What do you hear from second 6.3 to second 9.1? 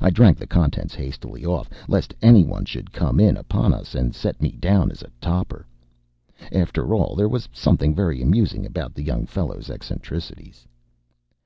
After all there was something very amusing about the